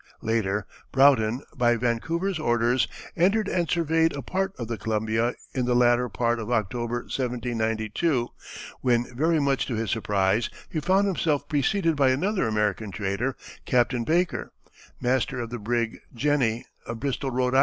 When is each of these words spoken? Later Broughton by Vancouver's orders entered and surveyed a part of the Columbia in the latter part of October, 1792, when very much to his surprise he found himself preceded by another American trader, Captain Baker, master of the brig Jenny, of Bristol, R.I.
Later 0.23 0.65
Broughton 0.91 1.43
by 1.55 1.75
Vancouver's 1.75 2.39
orders 2.39 2.87
entered 3.15 3.47
and 3.47 3.69
surveyed 3.69 4.13
a 4.13 4.23
part 4.23 4.51
of 4.57 4.67
the 4.67 4.75
Columbia 4.75 5.35
in 5.53 5.65
the 5.65 5.75
latter 5.75 6.09
part 6.09 6.39
of 6.39 6.49
October, 6.49 7.01
1792, 7.01 8.29
when 8.81 9.05
very 9.15 9.39
much 9.39 9.67
to 9.67 9.75
his 9.75 9.91
surprise 9.91 10.49
he 10.71 10.79
found 10.79 11.05
himself 11.05 11.47
preceded 11.47 11.95
by 11.95 12.09
another 12.09 12.47
American 12.47 12.89
trader, 12.89 13.35
Captain 13.67 14.03
Baker, 14.03 14.51
master 14.99 15.39
of 15.39 15.51
the 15.51 15.59
brig 15.59 15.99
Jenny, 16.15 16.65
of 16.87 16.99
Bristol, 16.99 17.29
R.I. 17.39 17.59